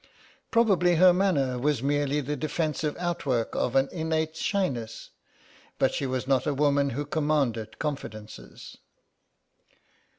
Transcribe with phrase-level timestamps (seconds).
[0.49, 5.11] Probably her manner was merely the defensive outwork of an innate shyness,
[5.77, 8.77] but she was not a woman who commanded confidences.